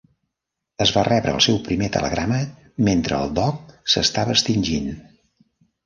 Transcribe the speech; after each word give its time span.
Es 0.85 0.93
va 0.95 1.03
rebre 1.07 1.33
el 1.35 1.43
seu 1.47 1.59
primer 1.67 1.91
telegrama 1.97 2.41
mentre 2.91 3.21
el 3.21 3.39
doc 3.43 3.63
s'estava 3.97 4.39
extingint. 4.39 4.93